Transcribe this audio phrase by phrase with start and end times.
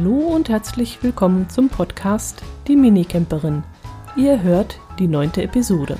[0.00, 3.64] Hallo und herzlich willkommen zum Podcast Die Minicamperin.
[4.16, 5.98] Ihr hört die neunte Episode.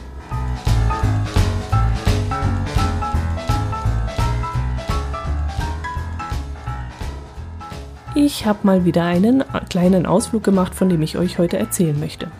[8.14, 12.30] Ich habe mal wieder einen kleinen Ausflug gemacht, von dem ich euch heute erzählen möchte.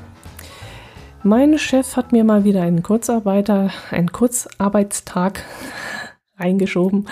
[1.25, 5.43] Mein Chef hat mir mal wieder einen Kurzarbeiter, einen Kurzarbeitstag
[6.39, 7.07] eingeschoben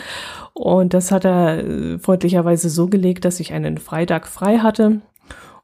[0.54, 5.02] und das hat er äh, freundlicherweise so gelegt, dass ich einen Freitag frei hatte.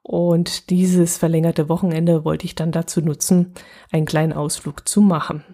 [0.03, 3.55] Und dieses verlängerte Wochenende wollte ich dann dazu nutzen,
[3.91, 5.45] einen kleinen Ausflug zu machen.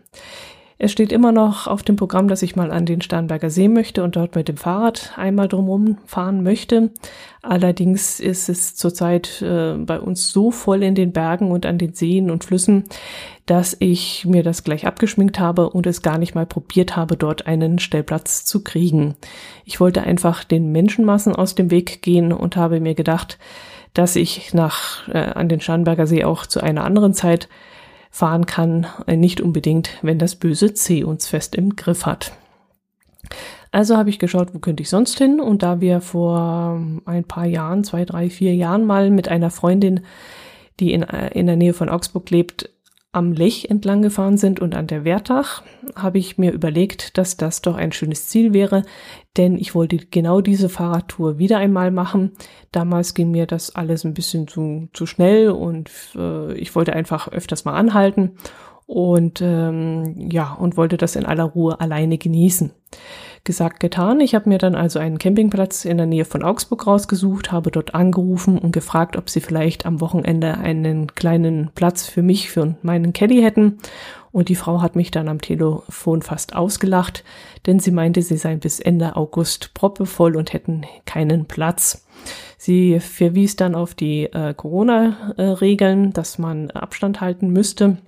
[0.81, 4.05] Es steht immer noch auf dem Programm, dass ich mal an den Starnberger See möchte
[4.05, 6.91] und dort mit dem Fahrrad einmal drumherum fahren möchte.
[7.43, 11.95] Allerdings ist es zurzeit äh, bei uns so voll in den Bergen und an den
[11.95, 12.85] Seen und Flüssen,
[13.45, 17.49] dass ich mir das gleich abgeschminkt habe und es gar nicht mal probiert habe, dort
[17.49, 19.17] einen Stellplatz zu kriegen.
[19.65, 23.39] Ich wollte einfach den Menschenmassen aus dem Weg gehen und habe mir gedacht,
[23.95, 27.49] dass ich nach äh, an den Starnberger See auch zu einer anderen Zeit
[28.11, 32.33] fahren kann, äh, nicht unbedingt, wenn das böse C uns fest im Griff hat.
[33.71, 35.41] Also habe ich geschaut, wo könnte ich sonst hin?
[35.41, 40.01] Und da wir vor ein paar Jahren, zwei, drei, vier Jahren mal mit einer Freundin,
[40.81, 42.71] die in, äh, in der Nähe von Augsburg lebt,
[43.11, 45.63] am Lech entlang gefahren sind und an der Wertach,
[45.97, 48.83] habe ich mir überlegt, dass das doch ein schönes Ziel wäre,
[49.37, 52.33] denn ich wollte genau diese Fahrradtour wieder einmal machen.
[52.71, 57.29] Damals ging mir das alles ein bisschen zu, zu schnell und äh, ich wollte einfach
[57.29, 58.37] öfters mal anhalten
[58.89, 62.71] und ähm, ja, und wollte das in aller Ruhe alleine genießen.
[63.45, 64.21] Gesagt, getan.
[64.21, 67.95] Ich habe mir dann also einen Campingplatz in der Nähe von Augsburg rausgesucht, habe dort
[67.95, 73.13] angerufen und gefragt, ob sie vielleicht am Wochenende einen kleinen Platz für mich, für meinen
[73.13, 73.77] Caddy hätten.
[74.33, 77.25] Und die Frau hat mich dann am Telefon fast ausgelacht,
[77.67, 82.07] denn sie meinte, sie seien bis Ende August proppevoll und hätten keinen Platz.
[82.57, 87.99] Sie verwies dann auf die äh, Corona-Regeln, dass man Abstand halten müsste.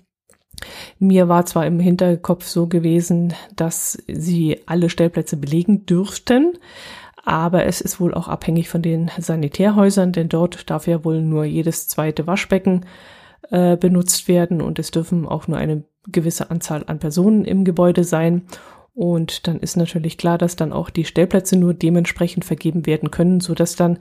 [0.99, 6.59] Mir war zwar im Hinterkopf so gewesen, dass sie alle Stellplätze belegen dürften,
[7.25, 11.45] aber es ist wohl auch abhängig von den Sanitärhäusern, denn dort darf ja wohl nur
[11.45, 12.87] jedes zweite Waschbecken
[13.51, 18.05] äh, benutzt werden und es dürfen auch nur eine gewisse Anzahl an Personen im Gebäude
[18.05, 18.43] sein.
[18.95, 23.41] Und dann ist natürlich klar, dass dann auch die Stellplätze nur dementsprechend vergeben werden können,
[23.41, 23.99] so dass dann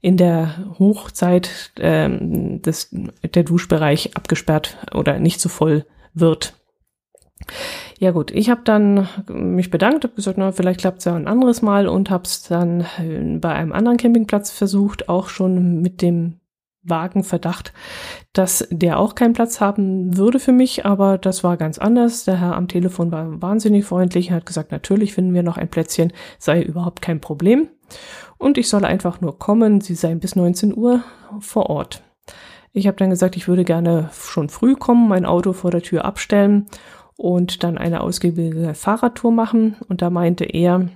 [0.00, 6.54] in der Hochzeit ähm, des, der Duschbereich abgesperrt oder nicht so voll wird.
[7.98, 11.28] Ja gut, ich habe dann mich bedankt, habe gesagt, na, vielleicht klappt es ja ein
[11.28, 16.02] anderes Mal und habe es dann äh, bei einem anderen Campingplatz versucht, auch schon mit
[16.02, 16.40] dem
[16.82, 17.72] vagen Verdacht,
[18.32, 22.24] dass der auch keinen Platz haben würde für mich, aber das war ganz anders.
[22.24, 25.68] Der Herr am Telefon war wahnsinnig freundlich und hat gesagt, natürlich finden wir noch ein
[25.68, 27.68] Plätzchen, sei überhaupt kein Problem.
[28.36, 31.04] Und ich solle einfach nur kommen, sie seien bis 19 Uhr
[31.38, 32.02] vor Ort.
[32.72, 36.04] Ich habe dann gesagt, ich würde gerne schon früh kommen, mein Auto vor der Tür
[36.04, 36.66] abstellen
[37.16, 39.76] und dann eine ausgiebige Fahrradtour machen.
[39.88, 40.88] Und da meinte er,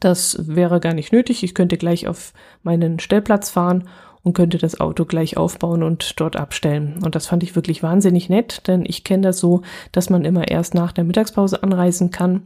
[0.00, 1.42] das wäre gar nicht nötig.
[1.42, 3.88] Ich könnte gleich auf meinen Stellplatz fahren
[4.22, 7.00] und könnte das Auto gleich aufbauen und dort abstellen.
[7.02, 10.48] Und das fand ich wirklich wahnsinnig nett, denn ich kenne das so, dass man immer
[10.48, 12.42] erst nach der Mittagspause anreisen kann.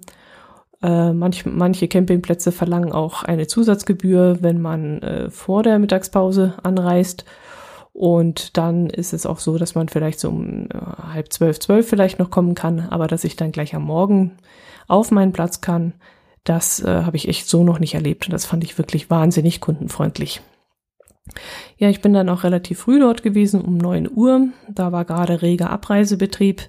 [0.82, 7.24] Äh, manch, manche Campingplätze verlangen auch eine Zusatzgebühr, wenn man äh, vor der Mittagspause anreist.
[7.92, 10.78] Und dann ist es auch so, dass man vielleicht so um äh,
[11.12, 14.38] halb zwölf, zwölf vielleicht noch kommen kann, aber dass ich dann gleich am Morgen
[14.88, 15.94] auf meinen Platz kann,
[16.44, 18.26] das äh, habe ich echt so noch nicht erlebt.
[18.26, 20.40] Und das fand ich wirklich wahnsinnig kundenfreundlich.
[21.76, 24.48] Ja, ich bin dann auch relativ früh dort gewesen, um neun Uhr.
[24.68, 26.62] Da war gerade reger Abreisebetrieb.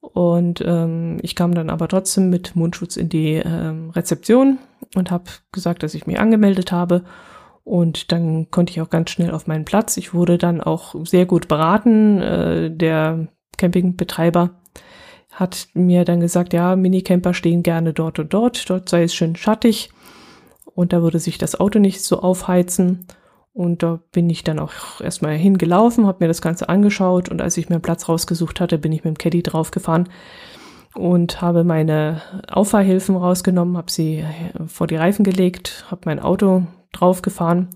[0.00, 4.58] Und ähm, ich kam dann aber trotzdem mit Mundschutz in die ähm, Rezeption
[4.94, 7.04] und habe gesagt, dass ich mich angemeldet habe
[7.68, 9.98] und dann konnte ich auch ganz schnell auf meinen Platz.
[9.98, 12.22] Ich wurde dann auch sehr gut beraten.
[12.22, 14.52] Äh, der Campingbetreiber
[15.32, 18.70] hat mir dann gesagt, ja, Minicamper stehen gerne dort und dort.
[18.70, 19.90] Dort sei es schön schattig
[20.74, 23.06] und da würde sich das Auto nicht so aufheizen.
[23.52, 27.58] Und da bin ich dann auch erstmal hingelaufen, habe mir das Ganze angeschaut und als
[27.58, 30.08] ich mir einen Platz rausgesucht hatte, bin ich mit dem Caddy draufgefahren
[30.94, 34.24] und habe meine Auffahrhilfen rausgenommen, habe sie
[34.68, 37.68] vor die Reifen gelegt, habe mein Auto draufgefahren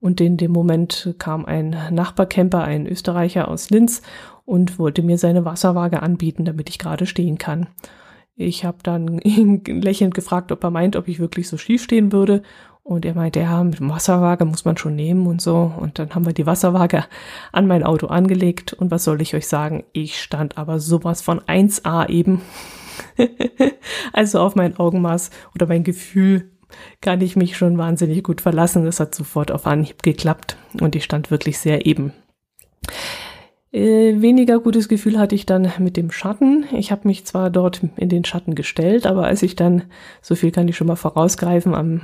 [0.00, 4.02] und in dem Moment kam ein Nachbarcamper, ein Österreicher aus Linz
[4.46, 7.68] und wollte mir seine Wasserwaage anbieten, damit ich gerade stehen kann.
[8.34, 12.12] Ich habe dann ihn lächelnd gefragt, ob er meint, ob ich wirklich so schief stehen
[12.12, 12.42] würde.
[12.82, 15.70] Und er meinte, ja, mit Wasserwaage muss man schon nehmen und so.
[15.78, 17.04] Und dann haben wir die Wasserwaage
[17.52, 18.72] an mein Auto angelegt.
[18.72, 19.84] Und was soll ich euch sagen?
[19.92, 22.40] Ich stand aber sowas von 1A eben.
[24.14, 26.49] also auf mein Augenmaß oder mein Gefühl
[27.00, 28.84] kann ich mich schon wahnsinnig gut verlassen.
[28.84, 32.12] Das hat sofort auf Anhieb geklappt und ich stand wirklich sehr eben.
[33.72, 36.64] Äh, weniger gutes Gefühl hatte ich dann mit dem Schatten.
[36.72, 39.84] Ich habe mich zwar dort in den Schatten gestellt, aber als ich dann,
[40.20, 42.02] so viel kann ich schon mal vorausgreifen, am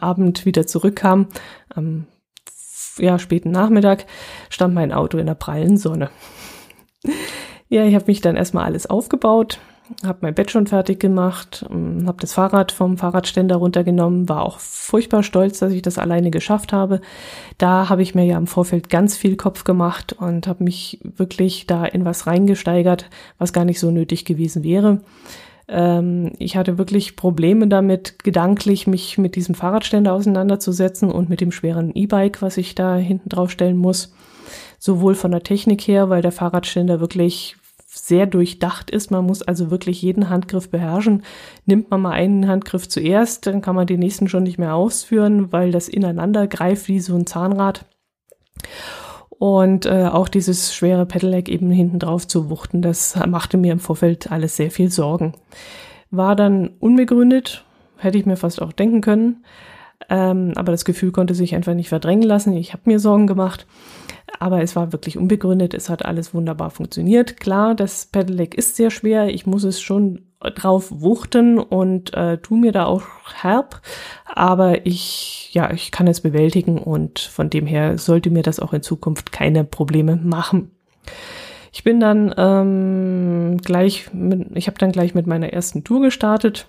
[0.00, 1.28] Abend wieder zurückkam,
[1.68, 2.06] am
[2.98, 4.06] ja, späten Nachmittag,
[4.48, 6.08] stand mein Auto in der prallen Sonne.
[7.68, 9.58] ja, ich habe mich dann erstmal alles aufgebaut,
[10.04, 14.58] habe mein Bett schon fertig gemacht, ähm, habe das Fahrrad vom Fahrradständer runtergenommen, war auch
[14.58, 17.00] furchtbar stolz, dass ich das alleine geschafft habe.
[17.58, 21.66] Da habe ich mir ja im Vorfeld ganz viel Kopf gemacht und habe mich wirklich
[21.66, 25.00] da in was reingesteigert, was gar nicht so nötig gewesen wäre.
[25.68, 31.52] Ähm, ich hatte wirklich Probleme damit, gedanklich mich mit diesem Fahrradständer auseinanderzusetzen und mit dem
[31.52, 34.14] schweren E-Bike, was ich da hinten drauf stellen muss.
[34.78, 37.56] Sowohl von der Technik her, weil der Fahrradständer wirklich
[38.06, 39.10] sehr durchdacht ist.
[39.10, 41.22] Man muss also wirklich jeden Handgriff beherrschen.
[41.64, 45.52] Nimmt man mal einen Handgriff zuerst, dann kann man den nächsten schon nicht mehr ausführen,
[45.52, 47.86] weil das ineinander greift wie so ein Zahnrad.
[49.30, 53.80] Und äh, auch dieses schwere Pedelec eben hinten drauf zu wuchten, das machte mir im
[53.80, 55.32] Vorfeld alles sehr viel Sorgen.
[56.10, 57.64] War dann unbegründet,
[57.96, 59.44] hätte ich mir fast auch denken können.
[60.10, 62.52] Ähm, aber das Gefühl konnte sich einfach nicht verdrängen lassen.
[62.52, 63.66] Ich habe mir Sorgen gemacht.
[64.44, 65.72] Aber es war wirklich unbegründet.
[65.72, 67.40] Es hat alles wunderbar funktioniert.
[67.40, 69.28] Klar, das Pedelec ist sehr schwer.
[69.28, 73.04] Ich muss es schon drauf wuchten und äh, tu mir da auch
[73.40, 73.80] herb.
[74.26, 78.74] Aber ich, ja, ich kann es bewältigen und von dem her sollte mir das auch
[78.74, 80.72] in Zukunft keine Probleme machen.
[81.72, 86.66] Ich bin dann ähm, gleich, mit, ich habe dann gleich mit meiner ersten Tour gestartet,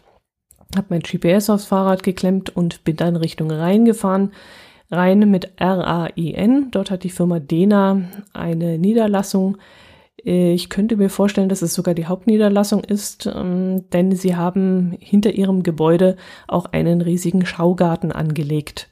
[0.78, 4.32] habe mein GPS aufs Fahrrad geklemmt und bin dann Richtung Rhein gefahren.
[4.92, 6.70] Rhein mit R-A-I-N.
[6.72, 8.02] Dort hat die Firma Dena
[8.34, 9.58] eine Niederlassung.
[10.18, 15.32] Ich könnte mir vorstellen, dass es sogar die Hauptniederlassung ist, ähm, denn sie haben hinter
[15.32, 16.16] ihrem Gebäude
[16.48, 18.90] auch einen riesigen Schaugarten angelegt.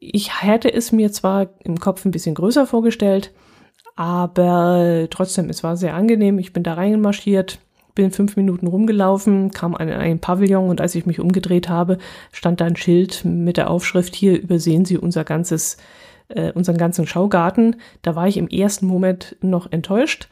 [0.00, 3.32] Ich hätte es mir zwar im Kopf ein bisschen größer vorgestellt,
[3.96, 6.38] aber trotzdem, es war sehr angenehm.
[6.38, 7.58] Ich bin da reinmarschiert,
[7.98, 11.98] bin fünf Minuten rumgelaufen, kam an ein Pavillon und als ich mich umgedreht habe,
[12.30, 15.78] stand da ein Schild mit der Aufschrift, hier übersehen Sie unser ganzes,
[16.28, 17.74] äh, unseren ganzen Schaugarten.
[18.02, 20.28] Da war ich im ersten Moment noch enttäuscht,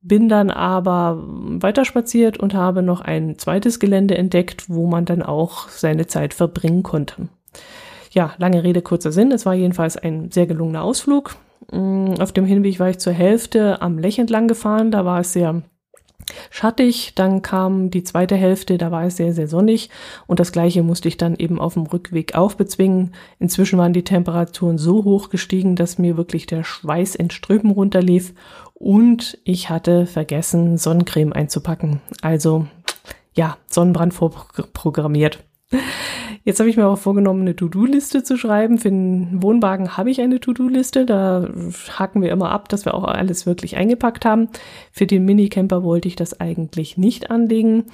[0.00, 5.68] bin dann aber weiterspaziert und habe noch ein zweites Gelände entdeckt, wo man dann auch
[5.68, 7.28] seine Zeit verbringen konnte.
[8.12, 9.32] Ja, lange Rede, kurzer Sinn.
[9.32, 11.34] Es war jedenfalls ein sehr gelungener Ausflug.
[11.72, 14.92] Mm, auf dem Hinweg war ich zur Hälfte am Lech entlang gefahren.
[14.92, 15.62] Da war es sehr
[16.50, 19.90] schattig, dann kam die zweite Hälfte, da war es sehr, sehr sonnig
[20.26, 23.12] und das gleiche musste ich dann eben auf dem Rückweg auch bezwingen.
[23.38, 28.34] Inzwischen waren die Temperaturen so hoch gestiegen, dass mir wirklich der Schweiß in Strömen runterlief
[28.74, 32.00] und ich hatte vergessen, Sonnencreme einzupacken.
[32.22, 32.66] Also
[33.34, 35.44] ja, Sonnenbrand vorprogrammiert.
[36.42, 38.78] Jetzt habe ich mir auch vorgenommen, eine To-Do-Liste zu schreiben.
[38.78, 41.04] Für den Wohnwagen habe ich eine To-Do-Liste.
[41.04, 41.48] Da
[41.98, 44.48] haken wir immer ab, dass wir auch alles wirklich eingepackt haben.
[44.90, 47.84] Für den Minicamper wollte ich das eigentlich nicht anlegen,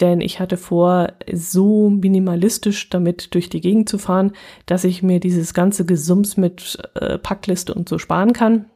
[0.00, 4.32] denn ich hatte vor, so minimalistisch damit durch die Gegend zu fahren,
[4.66, 8.66] dass ich mir dieses ganze Gesums mit äh, Packliste und so sparen kann.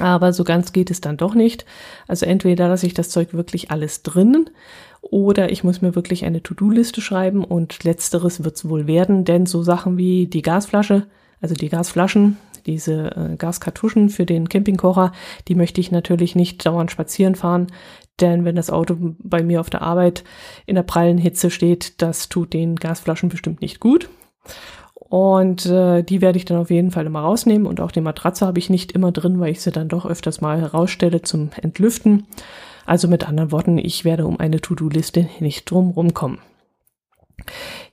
[0.00, 1.64] Aber so ganz geht es dann doch nicht.
[2.08, 4.50] Also entweder lasse ich das Zeug wirklich alles drinnen
[5.00, 9.46] oder ich muss mir wirklich eine To-Do-Liste schreiben und letzteres wird es wohl werden, denn
[9.46, 11.06] so Sachen wie die Gasflasche,
[11.40, 15.12] also die Gasflaschen, diese äh, Gaskartuschen für den Campingkocher,
[15.46, 17.66] die möchte ich natürlich nicht dauernd spazieren fahren,
[18.20, 20.24] denn wenn das Auto bei mir auf der Arbeit
[20.66, 24.08] in der prallen Hitze steht, das tut den Gasflaschen bestimmt nicht gut.
[25.08, 27.66] Und äh, die werde ich dann auf jeden Fall immer rausnehmen.
[27.66, 30.40] Und auch die Matratze habe ich nicht immer drin, weil ich sie dann doch öfters
[30.40, 32.26] mal herausstelle zum Entlüften.
[32.86, 36.38] Also mit anderen Worten, ich werde um eine To-Do-Liste nicht drum rumkommen.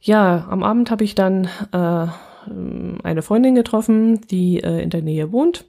[0.01, 2.07] Ja, am Abend habe ich dann äh,
[3.03, 5.65] eine Freundin getroffen, die äh, in der Nähe wohnt.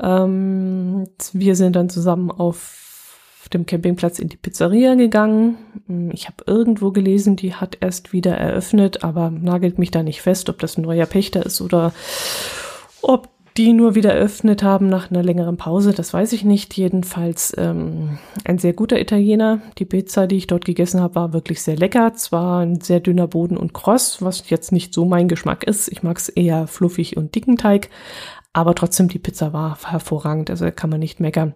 [0.00, 5.56] Ähm, wir sind dann zusammen auf dem Campingplatz in die Pizzeria gegangen.
[6.12, 10.48] Ich habe irgendwo gelesen, die hat erst wieder eröffnet, aber nagelt mich da nicht fest,
[10.48, 11.92] ob das ein neuer Pächter ist oder
[13.02, 16.76] ob die nur wieder eröffnet haben nach einer längeren Pause, das weiß ich nicht.
[16.76, 19.60] Jedenfalls ähm, ein sehr guter Italiener.
[19.78, 22.14] Die Pizza, die ich dort gegessen habe, war wirklich sehr lecker.
[22.14, 25.86] Zwar ein sehr dünner Boden und kross, was jetzt nicht so mein Geschmack ist.
[25.88, 27.90] Ich mag es eher fluffig und dicken Teig,
[28.52, 31.54] aber trotzdem die Pizza war hervorragend, also kann man nicht meckern.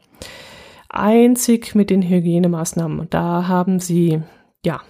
[0.89, 4.23] Einzig mit den Hygienemaßnahmen, da haben sie,
[4.65, 4.81] ja,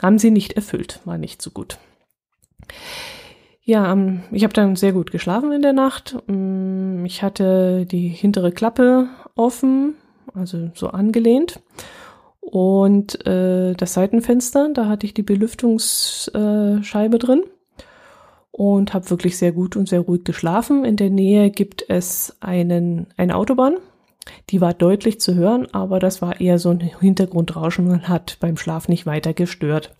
[0.00, 1.78] haben sie nicht erfüllt, war nicht so gut.
[3.62, 6.16] Ja, ähm, ich habe dann sehr gut geschlafen in der Nacht.
[6.26, 9.94] Mm, ich hatte die hintere Klappe offen,
[10.34, 11.60] also so angelehnt.
[12.40, 17.42] Und äh, das Seitenfenster, da hatte ich die Belüftungsscheibe drin
[18.50, 20.84] und habe wirklich sehr gut und sehr ruhig geschlafen.
[20.84, 23.78] In der Nähe gibt es einen, eine Autobahn.
[24.50, 28.56] Die war deutlich zu hören, aber das war eher so ein Hintergrundrauschen und hat beim
[28.56, 29.94] Schlaf nicht weiter gestört.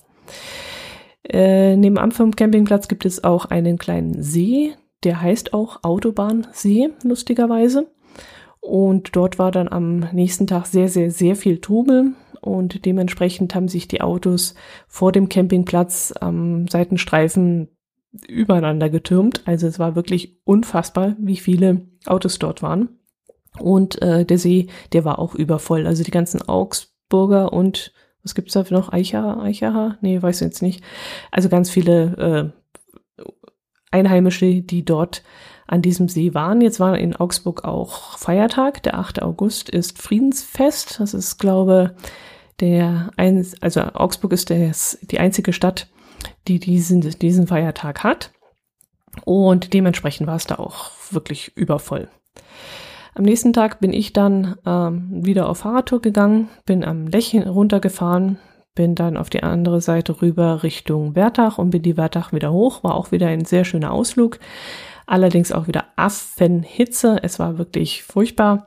[1.28, 7.86] Äh, nebenan vom Campingplatz gibt es auch einen kleinen See, der heißt auch Autobahnsee, lustigerweise.
[8.60, 12.12] Und dort war dann am nächsten Tag sehr, sehr, sehr viel Trubel.
[12.40, 14.54] Und dementsprechend haben sich die Autos
[14.86, 17.68] vor dem Campingplatz am Seitenstreifen
[18.28, 19.42] übereinander getürmt.
[19.46, 22.88] Also es war wirklich unfassbar, wie viele Autos dort waren.
[23.58, 25.86] Und äh, der See, der war auch übervoll.
[25.86, 27.92] Also die ganzen Augsburger und
[28.22, 28.92] was gibt's da noch?
[28.92, 29.98] Eicher, Eicherha?
[30.00, 30.82] Nee, weiß jetzt nicht.
[31.30, 32.52] Also ganz viele
[33.18, 33.24] äh,
[33.90, 35.22] Einheimische, die dort
[35.66, 36.60] an diesem See waren.
[36.60, 38.82] Jetzt war in Augsburg auch Feiertag.
[38.82, 39.22] Der 8.
[39.22, 41.00] August ist Friedensfest.
[41.00, 41.94] Das ist, glaube
[42.60, 45.88] der ein, also Augsburg ist der, die einzige Stadt,
[46.46, 48.32] die diesen, diesen Feiertag hat.
[49.24, 52.08] Und dementsprechend war es da auch wirklich übervoll.
[53.14, 58.38] Am nächsten Tag bin ich dann ähm, wieder auf Fahrradtour gegangen, bin am Lech runtergefahren,
[58.74, 62.82] bin dann auf die andere Seite rüber Richtung Wertach und bin die Wertach wieder hoch.
[62.82, 64.40] War auch wieder ein sehr schöner Ausflug.
[65.06, 67.20] Allerdings auch wieder Affenhitze.
[67.22, 68.66] Es war wirklich furchtbar.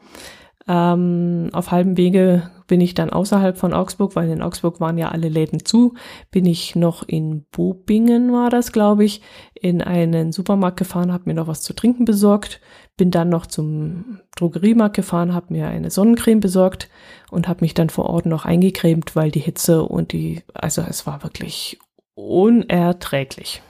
[0.65, 5.09] Ähm, auf halbem Wege bin ich dann außerhalb von Augsburg, weil in Augsburg waren ja
[5.09, 5.93] alle Läden zu,
[6.31, 9.21] bin ich noch in Bobingen, war das, glaube ich,
[9.53, 12.59] in einen Supermarkt gefahren, habe mir noch was zu trinken besorgt,
[12.97, 16.89] bin dann noch zum Drogeriemarkt gefahren, habe mir eine Sonnencreme besorgt
[17.29, 21.05] und habe mich dann vor Ort noch eingecremt, weil die Hitze und die, also es
[21.05, 21.79] war wirklich
[22.15, 23.61] unerträglich.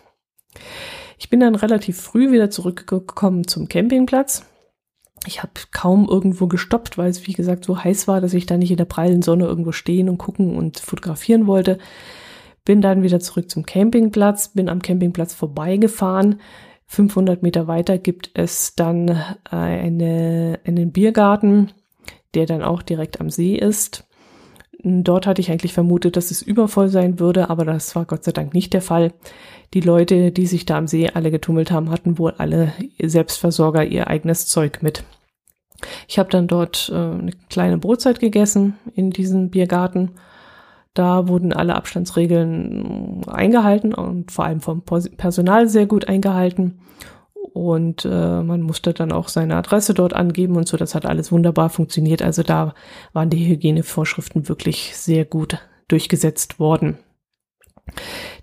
[1.19, 4.45] Ich bin dann relativ früh wieder zurückgekommen zum Campingplatz
[5.25, 8.57] ich habe kaum irgendwo gestoppt, weil es, wie gesagt, so heiß war, dass ich da
[8.57, 11.79] nicht in der prallen Sonne irgendwo stehen und gucken und fotografieren wollte.
[12.65, 16.39] Bin dann wieder zurück zum Campingplatz, bin am Campingplatz vorbeigefahren.
[16.87, 21.71] 500 Meter weiter gibt es dann äh, eine, einen Biergarten,
[22.33, 24.05] der dann auch direkt am See ist.
[24.83, 28.31] Dort hatte ich eigentlich vermutet, dass es übervoll sein würde, aber das war Gott sei
[28.31, 29.11] Dank nicht der Fall.
[29.73, 34.07] Die Leute, die sich da am See alle getummelt haben, hatten wohl alle Selbstversorger ihr
[34.07, 35.03] eigenes Zeug mit.
[36.07, 40.11] Ich habe dann dort äh, eine kleine Brotzeit gegessen in diesem Biergarten.
[40.97, 46.79] Da wurden alle Abstandsregeln eingehalten und vor allem vom Personal sehr gut eingehalten.
[47.53, 50.75] Und äh, man musste dann auch seine Adresse dort angeben und so.
[50.75, 52.23] Das hat alles wunderbar funktioniert.
[52.23, 52.73] Also da
[53.13, 56.97] waren die Hygienevorschriften wirklich sehr gut durchgesetzt worden.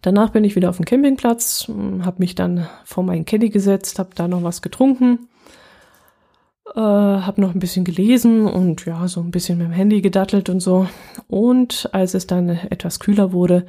[0.00, 1.68] Danach bin ich wieder auf dem Campingplatz,
[2.02, 5.26] habe mich dann vor meinen Caddy gesetzt, habe da noch was getrunken
[6.72, 10.48] äh, habe noch ein bisschen gelesen und ja, so ein bisschen mit dem Handy gedattelt
[10.48, 10.86] und so.
[11.28, 13.66] Und als es dann etwas kühler wurde,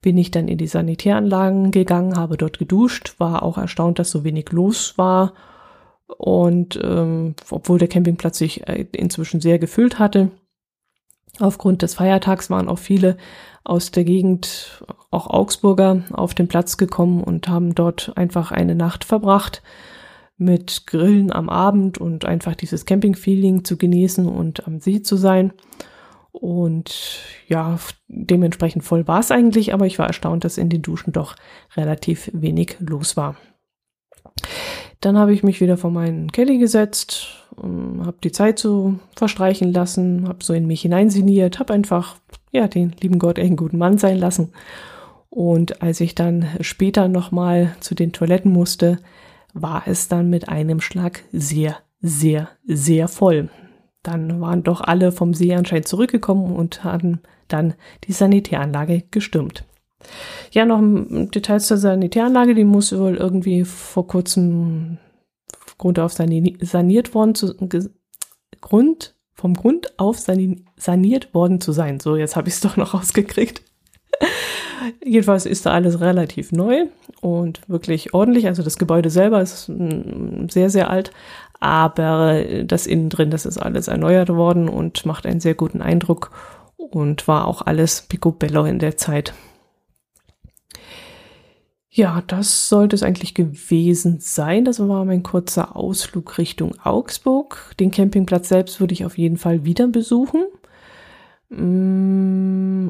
[0.00, 4.24] bin ich dann in die Sanitäranlagen gegangen, habe dort geduscht, war auch erstaunt, dass so
[4.24, 5.34] wenig los war.
[6.06, 10.30] Und ähm, obwohl der Campingplatz sich äh, inzwischen sehr gefüllt hatte,
[11.38, 13.16] aufgrund des Feiertags waren auch viele
[13.62, 19.04] aus der Gegend, auch Augsburger, auf den Platz gekommen und haben dort einfach eine Nacht
[19.04, 19.62] verbracht
[20.40, 25.52] mit Grillen am Abend und einfach dieses Camping-Feeling zu genießen und am See zu sein.
[26.32, 27.78] Und ja,
[28.08, 31.36] dementsprechend voll war es eigentlich, aber ich war erstaunt, dass in den Duschen doch
[31.76, 33.36] relativ wenig los war.
[35.00, 40.26] Dann habe ich mich wieder vor meinen Kelly gesetzt, habe die Zeit so verstreichen lassen,
[40.26, 42.16] habe so in mich hineinsiniert, habe einfach
[42.52, 44.52] ja den lieben Gott einen guten Mann sein lassen.
[45.28, 48.98] Und als ich dann später nochmal zu den Toiletten musste,
[49.54, 53.48] war es dann mit einem Schlag sehr, sehr, sehr voll.
[54.02, 59.64] Dann waren doch alle vom See anscheinend zurückgekommen und haben dann die Sanitäranlage gestürmt.
[60.52, 60.80] Ja, noch
[61.30, 64.98] Details zur Sanitäranlage, die muss wohl irgendwie vor kurzem
[65.76, 67.54] Grund auf saniert worden zu,
[68.60, 72.00] Grund, vom Grund auf saniert worden zu sein.
[72.00, 73.62] So, jetzt habe ich es doch noch rausgekriegt.
[75.04, 76.86] Jedenfalls ist da alles relativ neu
[77.20, 78.46] und wirklich ordentlich.
[78.46, 81.12] Also das Gebäude selber ist mm, sehr, sehr alt,
[81.58, 86.30] aber das innen drin, das ist alles erneuert worden und macht einen sehr guten Eindruck
[86.76, 89.34] und war auch alles picobello in der Zeit.
[91.92, 94.64] Ja, das sollte es eigentlich gewesen sein.
[94.64, 97.74] Das war mein kurzer Ausflug Richtung Augsburg.
[97.80, 100.44] Den Campingplatz selbst würde ich auf jeden Fall wieder besuchen.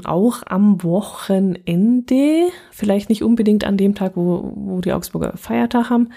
[0.04, 6.11] Auch am Wochenende, vielleicht nicht unbedingt an dem Tag, wo, wo die Augsburger Feiertag haben,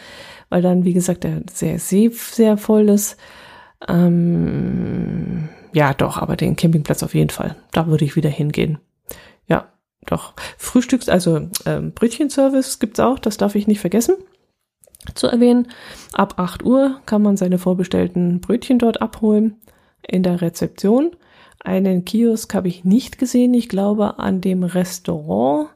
[0.49, 3.17] weil dann, wie gesagt, der sehr, sehr, sehr voll ist.
[3.87, 7.55] Ähm, ja, doch, aber den Campingplatz auf jeden Fall.
[7.71, 8.77] Da würde ich wieder hingehen.
[9.47, 9.67] Ja,
[10.05, 10.33] doch.
[10.57, 14.15] Frühstücks, also ähm, Brötchenservice gibt's auch, das darf ich nicht vergessen
[15.15, 15.67] zu erwähnen.
[16.13, 19.61] Ab 8 Uhr kann man seine vorbestellten Brötchen dort abholen
[20.07, 21.11] in der Rezeption.
[21.63, 23.53] Einen Kiosk habe ich nicht gesehen.
[23.53, 25.69] Ich glaube, an dem Restaurant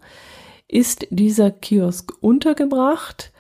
[0.68, 3.32] ist dieser Kiosk untergebracht.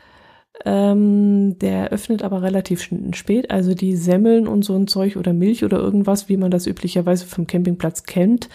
[0.66, 3.52] Ähm, der öffnet aber relativ spät.
[3.52, 7.26] Also die Semmeln und so ein Zeug oder Milch oder irgendwas, wie man das üblicherweise
[7.26, 8.50] vom Campingplatz kennt,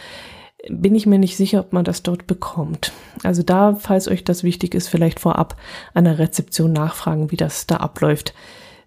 [0.68, 2.92] bin ich mir nicht sicher, ob man das dort bekommt.
[3.22, 5.56] Also da, falls euch das wichtig ist, vielleicht vorab
[5.92, 8.34] an der Rezeption nachfragen, wie das da abläuft.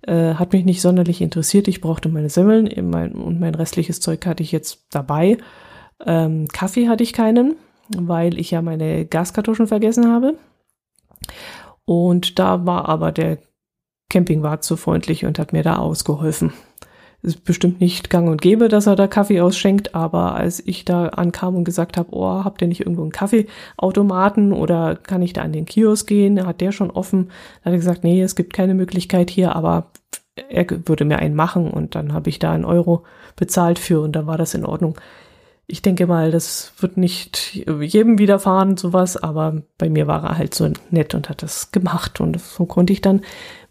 [0.06, 1.68] Äh, hat mich nicht sonderlich interessiert.
[1.68, 5.38] Ich brauchte meine Semmeln mein, und mein restliches Zeug hatte ich jetzt dabei.
[6.06, 7.56] Ähm, Kaffee hatte ich keinen,
[7.90, 10.38] weil ich ja meine Gaskartuschen vergessen habe.
[11.86, 13.40] Und da war aber der
[14.10, 16.54] Campingwart so freundlich und hat mir da ausgeholfen
[17.26, 21.08] ist bestimmt nicht gang und gäbe, dass er da Kaffee ausschenkt, aber als ich da
[21.08, 25.42] ankam und gesagt habe, oh, habt ihr nicht irgendwo einen Kaffeeautomaten oder kann ich da
[25.42, 26.46] an den Kiosk gehen?
[26.46, 27.30] Hat der schon offen?
[27.64, 29.92] Da hat er gesagt, nee, es gibt keine Möglichkeit hier, aber
[30.50, 33.04] er würde mir einen machen und dann habe ich da einen Euro
[33.36, 34.98] bezahlt für und dann war das in Ordnung.
[35.68, 40.54] Ich denke mal, das wird nicht jedem widerfahren, sowas, aber bei mir war er halt
[40.54, 43.22] so nett und hat das gemacht und so konnte ich dann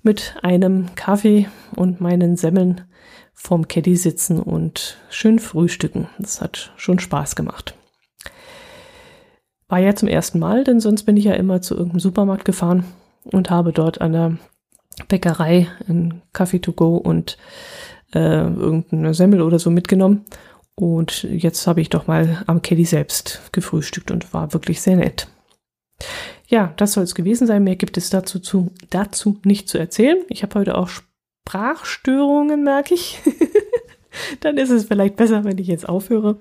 [0.03, 2.83] mit einem Kaffee und meinen Semmeln
[3.35, 6.09] vorm Caddy sitzen und schön frühstücken.
[6.19, 7.75] Das hat schon Spaß gemacht.
[9.69, 12.85] War ja zum ersten Mal, denn sonst bin ich ja immer zu irgendeinem Supermarkt gefahren
[13.25, 14.39] und habe dort an der
[15.09, 17.37] Bäckerei einen Kaffee to go und
[18.15, 20.25] äh, irgendeine Semmel oder so mitgenommen.
[20.77, 25.29] Und jetzt habe ich doch mal am Caddy selbst gefrühstückt und war wirklich sehr nett.
[26.47, 27.65] Ja, das soll es gewesen sein.
[27.65, 30.19] Mehr gibt es dazu, zu, dazu nicht zu erzählen.
[30.29, 30.89] Ich habe heute auch
[31.47, 33.21] Sprachstörungen, merke ich.
[34.41, 36.37] Dann ist es vielleicht besser, wenn ich jetzt aufhöre.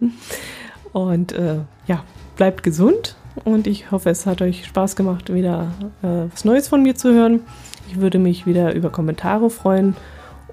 [0.93, 1.57] Und äh,
[1.87, 2.03] ja,
[2.37, 5.71] bleibt gesund und ich hoffe, es hat euch Spaß gemacht, wieder
[6.03, 7.41] äh, was Neues von mir zu hören.
[7.89, 9.95] Ich würde mich wieder über Kommentare freuen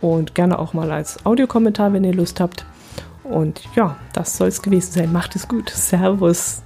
[0.00, 2.64] und gerne auch mal als Audiokommentar, wenn ihr Lust habt.
[3.22, 5.12] Und ja, das soll es gewesen sein.
[5.12, 5.70] Macht es gut.
[5.70, 6.62] Servus.